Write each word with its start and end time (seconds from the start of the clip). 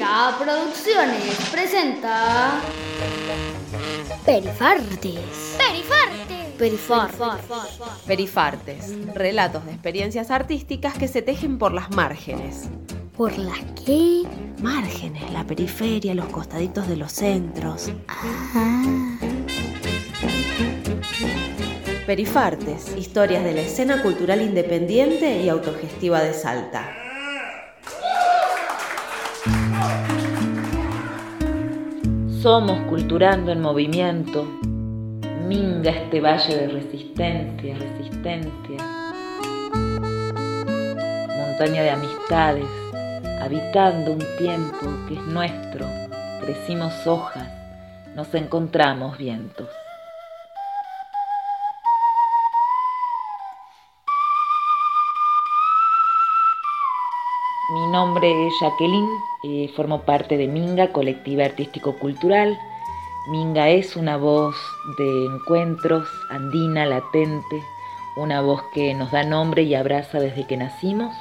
Minga 0.00 0.34
Producciones 0.38 1.50
presenta. 1.52 2.62
Perifartes. 4.24 5.58
Perifartes. 5.58 6.56
Perifartes. 6.56 8.06
Perifartes, 8.06 9.14
relatos 9.14 9.66
de 9.66 9.72
experiencias 9.72 10.30
artísticas 10.30 10.94
que 10.96 11.06
se 11.06 11.20
tejen 11.20 11.58
por 11.58 11.74
las 11.74 11.90
márgenes. 11.90 12.70
¿Por 13.14 13.36
las 13.36 13.58
qué? 13.84 14.22
Márgenes, 14.62 15.30
la 15.32 15.44
periferia, 15.46 16.14
los 16.14 16.28
costaditos 16.28 16.88
de 16.88 16.96
los 16.96 17.12
centros. 17.12 17.90
Ah. 18.08 19.18
Perifartes, 22.06 22.96
historias 22.96 23.44
de 23.44 23.52
la 23.52 23.60
escena 23.60 24.02
cultural 24.02 24.40
independiente 24.40 25.42
y 25.42 25.50
autogestiva 25.50 26.22
de 26.22 26.32
Salta. 26.32 27.09
Somos 32.42 32.80
culturando 32.88 33.52
en 33.52 33.60
movimiento. 33.60 34.46
Minga 35.46 35.90
este 35.90 36.22
valle 36.22 36.56
de 36.56 36.68
resistencia, 36.68 37.76
resistencia. 37.76 38.78
Montaña 41.36 41.82
de 41.82 41.90
amistades, 41.90 42.64
habitando 43.42 44.12
un 44.12 44.24
tiempo 44.38 44.86
que 45.06 45.16
es 45.16 45.26
nuestro. 45.26 45.84
Crecimos 46.40 47.06
hojas, 47.06 47.46
nos 48.16 48.34
encontramos 48.34 49.18
vientos. 49.18 49.59
Mi 57.72 57.86
nombre 57.86 58.48
es 58.48 58.52
Jacqueline, 58.60 59.22
eh, 59.44 59.70
formo 59.76 60.00
parte 60.00 60.36
de 60.36 60.48
Minga, 60.48 60.88
Colectiva 60.88 61.44
Artístico 61.44 61.96
Cultural. 62.00 62.58
Minga 63.28 63.68
es 63.68 63.94
una 63.94 64.16
voz 64.16 64.56
de 64.98 65.26
encuentros, 65.26 66.08
andina, 66.30 66.84
latente, 66.84 67.62
una 68.16 68.40
voz 68.40 68.60
que 68.74 68.92
nos 68.94 69.12
da 69.12 69.22
nombre 69.22 69.62
y 69.62 69.76
abraza 69.76 70.18
desde 70.18 70.48
que 70.48 70.56
nacimos, 70.56 71.14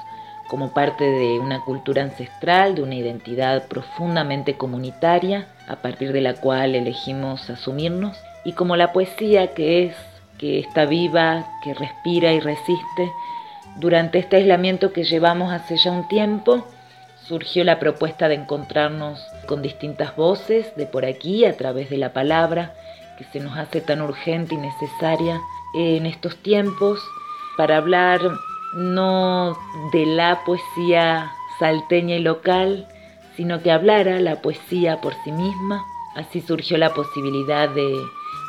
como 0.47 0.73
parte 0.73 1.03
de 1.03 1.37
una 1.37 1.63
cultura 1.63 2.01
ancestral, 2.01 2.73
de 2.73 2.81
una 2.81 2.95
identidad 2.95 3.67
profundamente 3.67 4.55
comunitaria, 4.57 5.49
a 5.67 5.75
partir 5.75 6.13
de 6.13 6.21
la 6.21 6.33
cual 6.33 6.73
elegimos 6.73 7.47
asumirnos, 7.51 8.17
y 8.43 8.53
como 8.53 8.75
la 8.75 8.91
poesía 8.91 9.53
que 9.53 9.85
es, 9.85 9.95
que 10.39 10.57
está 10.57 10.85
viva, 10.85 11.45
que 11.61 11.75
respira 11.75 12.33
y 12.33 12.39
resiste, 12.39 13.11
durante 13.77 14.19
este 14.19 14.37
aislamiento 14.37 14.93
que 14.93 15.03
llevamos 15.03 15.51
hace 15.51 15.77
ya 15.77 15.91
un 15.91 16.07
tiempo, 16.07 16.67
surgió 17.27 17.63
la 17.63 17.79
propuesta 17.79 18.27
de 18.27 18.35
encontrarnos 18.35 19.19
con 19.47 19.61
distintas 19.61 20.15
voces 20.15 20.75
de 20.75 20.85
por 20.85 21.05
aquí 21.05 21.45
a 21.45 21.55
través 21.55 21.89
de 21.89 21.97
la 21.97 22.11
palabra, 22.11 22.73
que 23.17 23.23
se 23.25 23.39
nos 23.39 23.57
hace 23.57 23.81
tan 23.81 24.01
urgente 24.01 24.55
y 24.55 24.57
necesaria 24.57 25.39
en 25.75 26.05
estos 26.05 26.35
tiempos, 26.37 26.99
para 27.57 27.77
hablar 27.77 28.19
no 28.75 29.57
de 29.91 30.05
la 30.05 30.43
poesía 30.45 31.31
salteña 31.59 32.15
y 32.15 32.21
local, 32.21 32.87
sino 33.35 33.61
que 33.61 33.71
hablara 33.71 34.19
la 34.19 34.41
poesía 34.41 35.01
por 35.01 35.13
sí 35.23 35.31
misma. 35.31 35.85
Así 36.15 36.41
surgió 36.41 36.77
la 36.77 36.93
posibilidad 36.93 37.69
de 37.69 37.85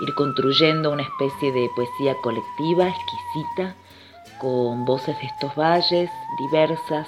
ir 0.01 0.15
construyendo 0.15 0.91
una 0.91 1.03
especie 1.03 1.53
de 1.53 1.69
poesía 1.77 2.15
colectiva, 2.23 2.89
exquisita, 2.89 3.75
con 4.41 4.85
voces 4.85 5.17
de 5.21 5.27
estos 5.27 5.55
valles 5.55 6.11
diversas, 6.39 7.07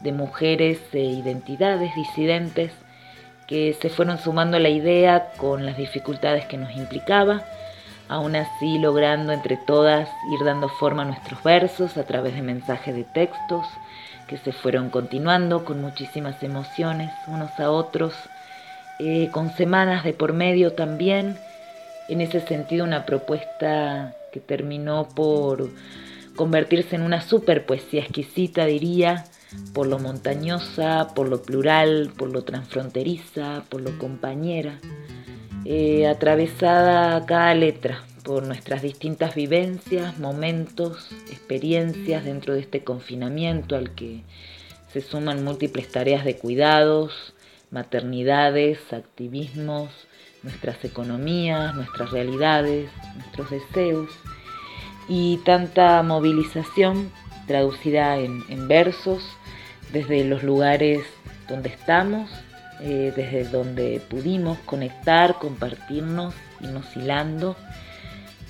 de 0.00 0.12
mujeres 0.12 0.80
e 0.92 0.98
identidades 0.98 1.94
disidentes 1.94 2.72
que 3.46 3.76
se 3.80 3.90
fueron 3.90 4.18
sumando 4.18 4.56
a 4.56 4.60
la 4.60 4.68
idea 4.68 5.32
con 5.36 5.66
las 5.66 5.76
dificultades 5.76 6.46
que 6.46 6.56
nos 6.56 6.74
implicaba, 6.76 7.44
aún 8.08 8.34
así 8.34 8.78
logrando 8.78 9.32
entre 9.32 9.56
todas 9.56 10.08
ir 10.32 10.44
dando 10.44 10.68
forma 10.68 11.02
a 11.02 11.06
nuestros 11.06 11.42
versos 11.42 11.96
a 11.96 12.04
través 12.04 12.34
de 12.34 12.42
mensajes 12.42 12.94
de 12.94 13.04
textos 13.04 13.66
que 14.26 14.38
se 14.38 14.52
fueron 14.52 14.90
continuando 14.90 15.64
con 15.64 15.80
muchísimas 15.80 16.40
emociones 16.42 17.10
unos 17.26 17.58
a 17.58 17.70
otros, 17.70 18.14
eh, 19.00 19.28
con 19.32 19.50
semanas 19.50 20.04
de 20.04 20.12
por 20.12 20.32
medio 20.32 20.72
también, 20.74 21.36
en 22.08 22.20
ese 22.20 22.40
sentido 22.40 22.84
una 22.84 23.04
propuesta 23.04 24.14
que 24.32 24.38
terminó 24.38 25.08
por 25.08 25.68
convertirse 26.40 26.96
en 26.96 27.02
una 27.02 27.20
super 27.20 27.66
poesía 27.66 28.00
exquisita, 28.00 28.64
diría, 28.64 29.26
por 29.74 29.86
lo 29.86 29.98
montañosa, 29.98 31.08
por 31.14 31.28
lo 31.28 31.42
plural, 31.42 32.14
por 32.16 32.30
lo 32.30 32.44
transfronteriza, 32.44 33.64
por 33.68 33.82
lo 33.82 33.98
compañera, 33.98 34.80
eh, 35.66 36.06
atravesada 36.06 37.26
cada 37.26 37.52
letra 37.54 38.02
por 38.24 38.42
nuestras 38.46 38.80
distintas 38.80 39.34
vivencias, 39.34 40.18
momentos, 40.18 41.10
experiencias 41.30 42.24
dentro 42.24 42.54
de 42.54 42.60
este 42.60 42.84
confinamiento 42.84 43.76
al 43.76 43.94
que 43.94 44.22
se 44.94 45.02
suman 45.02 45.44
múltiples 45.44 45.92
tareas 45.92 46.24
de 46.24 46.38
cuidados, 46.38 47.34
maternidades, 47.70 48.78
activismos, 48.94 49.90
nuestras 50.42 50.82
economías, 50.86 51.74
nuestras 51.74 52.12
realidades, 52.12 52.90
nuestros 53.18 53.50
deseos 53.50 54.08
y 55.10 55.38
tanta 55.38 56.00
movilización 56.04 57.10
traducida 57.48 58.16
en, 58.18 58.68
versos 58.68 59.20
desde 59.92 60.24
los 60.24 60.44
lugares 60.44 61.04
donde 61.48 61.68
estamos, 61.68 62.30
eh, 62.80 63.12
desde 63.16 63.42
donde 63.42 64.00
pudimos 64.08 64.56
conectar, 64.58 65.34
compartirnos, 65.40 66.32
irnos 66.60 66.96
hilando. 66.96 67.56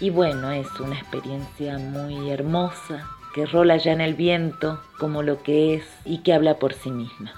Y 0.00 0.10
bueno, 0.10 0.52
es 0.52 0.68
una 0.80 0.98
experiencia 0.98 1.78
muy 1.78 2.30
hermosa 2.30 3.08
que 3.34 3.46
rola 3.46 3.78
ya 3.78 3.92
en 3.92 4.02
el 4.02 4.14
viento 4.14 4.82
como 4.98 5.22
lo 5.22 5.42
que 5.42 5.74
es 5.74 5.84
y 6.04 6.18
que 6.18 6.34
habla 6.34 6.58
por 6.58 6.74
sí 6.74 6.90
misma. 6.90 7.32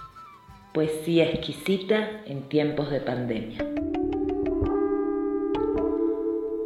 Poesía 0.75 1.31
exquisita 1.31 2.23
en 2.27 2.49
tiempos 2.49 2.91
de 2.91 3.01
pandemia. 3.01 3.82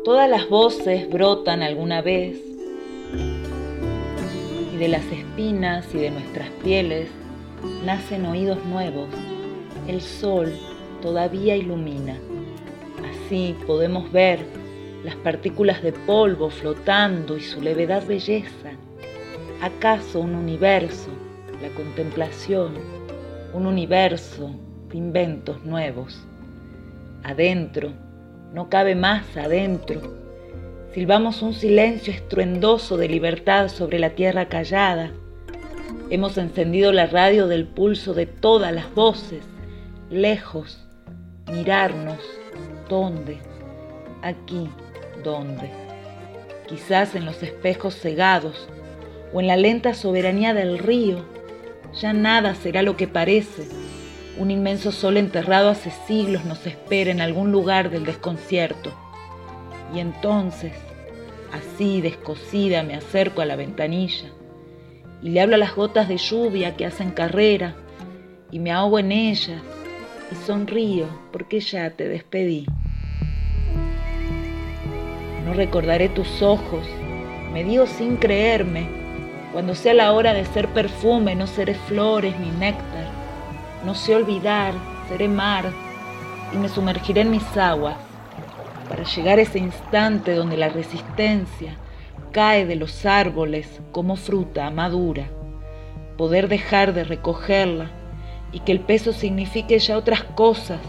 Todas 0.06 0.30
las 0.30 0.48
voces 0.48 1.10
brotan 1.10 1.62
alguna 1.64 2.00
vez 2.00 2.40
y 4.72 4.76
de 4.76 4.86
las 4.86 5.04
espinas 5.06 5.92
y 5.92 5.98
de 5.98 6.12
nuestras 6.12 6.48
pieles 6.62 7.08
nacen 7.84 8.24
oídos 8.24 8.64
nuevos. 8.66 9.08
El 9.88 10.00
sol 10.00 10.52
todavía 11.02 11.56
ilumina. 11.56 12.16
Así 13.04 13.56
podemos 13.66 14.12
ver 14.12 14.38
las 15.02 15.16
partículas 15.16 15.82
de 15.82 15.90
polvo 15.90 16.50
flotando 16.50 17.36
y 17.36 17.40
su 17.40 17.60
levedad 17.60 18.06
belleza. 18.06 18.70
¿Acaso 19.60 20.20
un 20.20 20.36
universo, 20.36 21.10
la 21.60 21.68
contemplación, 21.70 22.74
un 23.52 23.66
universo 23.66 24.52
de 24.88 24.98
inventos 24.98 25.64
nuevos? 25.64 26.16
Adentro, 27.24 28.05
no 28.52 28.68
cabe 28.68 28.94
más 28.94 29.36
adentro. 29.36 30.00
Silbamos 30.94 31.42
un 31.42 31.52
silencio 31.52 32.12
estruendoso 32.12 32.96
de 32.96 33.08
libertad 33.08 33.68
sobre 33.68 33.98
la 33.98 34.10
tierra 34.10 34.48
callada. 34.48 35.10
Hemos 36.08 36.38
encendido 36.38 36.92
la 36.92 37.06
radio 37.06 37.48
del 37.48 37.66
pulso 37.66 38.14
de 38.14 38.26
todas 38.26 38.72
las 38.72 38.94
voces, 38.94 39.42
lejos, 40.10 40.86
mirarnos, 41.52 42.18
¿dónde? 42.88 43.38
Aquí, 44.22 44.70
¿dónde? 45.22 45.70
Quizás 46.68 47.14
en 47.14 47.24
los 47.24 47.42
espejos 47.42 47.94
cegados 47.94 48.68
o 49.32 49.40
en 49.40 49.48
la 49.48 49.56
lenta 49.56 49.94
soberanía 49.94 50.54
del 50.54 50.78
río, 50.78 51.24
ya 52.00 52.12
nada 52.12 52.54
será 52.54 52.82
lo 52.82 52.96
que 52.96 53.08
parece 53.08 53.85
un 54.38 54.50
inmenso 54.50 54.92
sol 54.92 55.16
enterrado 55.16 55.70
hace 55.70 55.90
siglos 56.06 56.44
nos 56.44 56.66
espera 56.66 57.10
en 57.10 57.20
algún 57.20 57.52
lugar 57.52 57.90
del 57.90 58.04
desconcierto. 58.04 58.92
Y 59.94 60.00
entonces, 60.00 60.72
así 61.52 62.02
descosida, 62.02 62.82
me 62.82 62.94
acerco 62.94 63.40
a 63.40 63.46
la 63.46 63.56
ventanilla 63.56 64.28
y 65.22 65.30
le 65.30 65.40
hablo 65.40 65.54
a 65.54 65.58
las 65.58 65.74
gotas 65.74 66.08
de 66.08 66.18
lluvia 66.18 66.76
que 66.76 66.84
hacen 66.84 67.12
carrera 67.12 67.76
y 68.50 68.58
me 68.58 68.72
ahogo 68.72 68.98
en 68.98 69.12
ellas 69.12 69.62
y 70.30 70.34
sonrío 70.34 71.06
porque 71.32 71.60
ya 71.60 71.90
te 71.90 72.06
despedí. 72.06 72.66
No 75.46 75.54
recordaré 75.54 76.10
tus 76.10 76.42
ojos, 76.42 76.86
me 77.52 77.64
digo 77.64 77.86
sin 77.86 78.16
creerme, 78.16 78.88
cuando 79.52 79.74
sea 79.74 79.94
la 79.94 80.12
hora 80.12 80.34
de 80.34 80.44
ser 80.44 80.68
perfume 80.68 81.34
no 81.34 81.46
seré 81.46 81.74
flores 81.74 82.38
ni 82.38 82.50
néctar 82.50 83.25
no 83.86 83.94
sé 83.94 84.16
olvidar, 84.16 84.74
seré 85.08 85.28
mar 85.28 85.64
y 86.52 86.56
me 86.56 86.68
sumergiré 86.68 87.20
en 87.20 87.30
mis 87.30 87.56
aguas 87.56 87.94
para 88.88 89.04
llegar 89.04 89.38
a 89.38 89.42
ese 89.42 89.60
instante 89.60 90.34
donde 90.34 90.56
la 90.56 90.68
resistencia 90.68 91.76
cae 92.32 92.66
de 92.66 92.74
los 92.74 93.06
árboles 93.06 93.80
como 93.92 94.16
fruta 94.16 94.68
madura, 94.70 95.28
poder 96.18 96.48
dejar 96.48 96.94
de 96.94 97.04
recogerla 97.04 97.92
y 98.50 98.58
que 98.60 98.72
el 98.72 98.80
peso 98.80 99.12
signifique 99.12 99.78
ya 99.78 99.96
otras 99.96 100.24
cosas, 100.24 100.80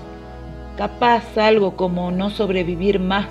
capaz 0.75 1.37
algo 1.37 1.75
como 1.75 2.09
no 2.09 2.31
sobrevivir 2.31 2.99
más, 2.99 3.27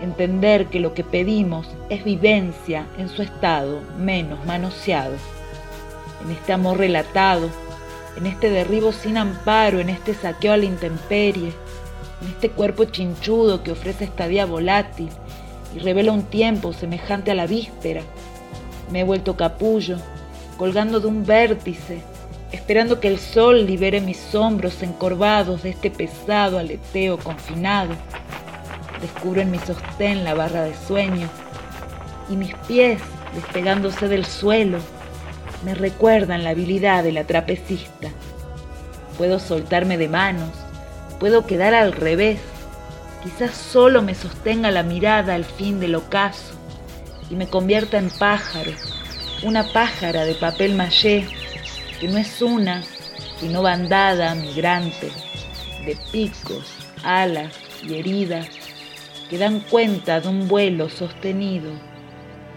entender 0.00 0.68
que 0.68 0.80
lo 0.80 0.94
que 0.94 1.04
pedimos 1.04 1.68
es 1.90 2.02
vivencia 2.02 2.86
en 2.96 3.10
su 3.10 3.20
estado 3.20 3.82
menos 3.98 4.42
manoseado, 4.46 5.16
en 6.24 6.30
este 6.30 6.54
amor 6.54 6.78
relatado, 6.78 7.50
en 8.16 8.26
este 8.26 8.50
derribo 8.50 8.92
sin 8.92 9.16
amparo, 9.16 9.80
en 9.80 9.90
este 9.90 10.14
saqueo 10.14 10.52
a 10.52 10.56
la 10.56 10.64
intemperie, 10.64 11.52
en 12.22 12.28
este 12.28 12.50
cuerpo 12.50 12.84
chinchudo 12.84 13.62
que 13.62 13.72
ofrece 13.72 14.04
estadía 14.04 14.46
volátil 14.46 15.08
y 15.74 15.78
revela 15.78 16.12
un 16.12 16.24
tiempo 16.24 16.72
semejante 16.72 17.30
a 17.30 17.34
la 17.34 17.46
víspera. 17.46 18.02
Me 18.90 19.00
he 19.00 19.04
vuelto 19.04 19.36
capullo, 19.36 19.98
colgando 20.56 21.00
de 21.00 21.06
un 21.06 21.24
vértice, 21.24 22.02
esperando 22.52 23.00
que 23.00 23.08
el 23.08 23.18
sol 23.18 23.66
libere 23.66 24.00
mis 24.00 24.34
hombros 24.34 24.82
encorvados 24.82 25.62
de 25.62 25.70
este 25.70 25.90
pesado 25.90 26.58
aleteo 26.58 27.18
confinado. 27.18 27.94
Descubro 29.00 29.40
en 29.40 29.50
mi 29.50 29.58
sostén 29.58 30.24
la 30.24 30.34
barra 30.34 30.62
de 30.62 30.74
sueño 30.74 31.28
y 32.28 32.36
mis 32.36 32.54
pies, 32.66 33.00
despegándose 33.34 34.08
del 34.08 34.26
suelo, 34.26 34.78
me 35.64 35.74
recuerdan 35.74 36.44
la 36.44 36.50
habilidad 36.50 37.04
de 37.04 37.12
la 37.12 37.24
trapecista. 37.24 38.08
Puedo 39.18 39.38
soltarme 39.38 39.98
de 39.98 40.08
manos, 40.08 40.50
puedo 41.18 41.46
quedar 41.46 41.74
al 41.74 41.92
revés, 41.92 42.40
quizás 43.22 43.54
solo 43.54 44.02
me 44.02 44.14
sostenga 44.14 44.70
la 44.70 44.82
mirada 44.82 45.34
al 45.34 45.44
fin 45.44 45.80
del 45.80 45.94
ocaso 45.94 46.54
y 47.30 47.34
me 47.34 47.48
convierta 47.48 47.98
en 47.98 48.10
pájaro, 48.10 48.72
una 49.42 49.64
pájara 49.72 50.24
de 50.24 50.34
papel 50.34 50.74
maché, 50.74 51.26
que 52.00 52.08
no 52.08 52.18
es 52.18 52.40
una, 52.40 52.82
sino 53.38 53.62
bandada 53.62 54.34
migrante, 54.34 55.10
de 55.84 55.96
picos, 56.12 56.66
alas 57.02 57.52
y 57.82 57.94
heridas 57.94 58.46
que 59.30 59.38
dan 59.38 59.60
cuenta 59.60 60.20
de 60.20 60.28
un 60.28 60.48
vuelo 60.48 60.88
sostenido 60.88 61.70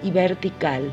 y 0.02 0.10
vertical. 0.10 0.92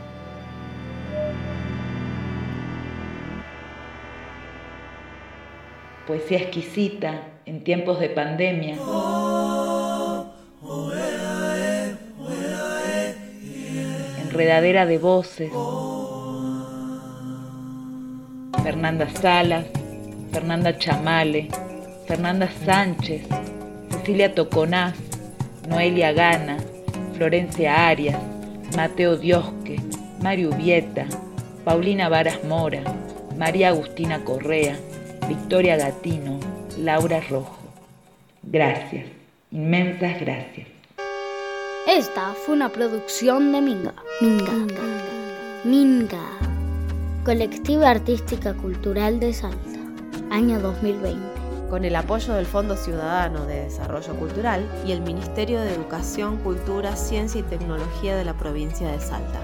Poesía 6.07 6.39
exquisita 6.39 7.23
en 7.47 7.65
tiempos 7.65 8.01
de 8.01 8.11
pandemia. 8.11 8.77
Enredadera 14.23 14.87
de 14.87 14.99
voces. 14.99 15.53
Fernanda 18.63 19.09
Salas, 19.09 19.67
Fernanda 20.33 20.77
Chamale, 20.79 21.49
Fernanda 22.07 22.49
Sánchez, 22.65 23.23
Cecilia 23.91 24.35
Toconaz, 24.35 24.95
Noelia 25.69 26.13
Gana, 26.13 26.59
Florencia 27.15 27.89
Arias, 27.89 28.19
Mateo 28.77 29.17
Diosque, 29.17 29.81
Mario 30.23 30.51
Vieta, 30.51 31.07
Paulina 31.65 32.09
Varas 32.09 32.45
Mora, 32.45 32.83
María 33.37 33.69
Agustina 33.69 34.23
Correa, 34.25 34.77
Victoria 35.31 35.77
Gatino, 35.77 36.41
Laura 36.77 37.21
Rojo. 37.31 37.57
Gracias, 38.43 39.07
inmensas 39.53 40.21
gracias. 40.21 40.67
Esta 41.87 42.35
fue 42.35 42.57
una 42.57 42.69
producción 42.69 43.53
de 43.53 43.61
Minga. 43.61 43.95
Minga. 44.21 44.53
Minga. 45.63 46.27
Colectiva 47.25 47.91
Artística 47.91 48.55
Cultural 48.55 49.21
de 49.21 49.33
Salta. 49.33 49.79
Año 50.33 50.59
2020. 50.59 51.21
Con 51.71 51.85
el 51.85 51.95
apoyo 51.95 52.35
del 52.35 52.47
Fondo 52.47 52.77
Ciudadano 52.77 53.47
de 53.47 53.67
Desarrollo 53.67 54.17
Cultural 54.17 54.67
y 54.85 54.91
el 54.91 55.01
Ministerio 55.01 55.61
de 55.61 55.73
Educación, 55.73 56.39
Cultura, 56.39 56.97
Ciencia 56.97 57.39
y 57.39 57.45
Tecnología 57.45 58.17
de 58.17 58.25
la 58.25 58.35
provincia 58.35 58.91
de 58.91 58.99
Salta. 58.99 59.41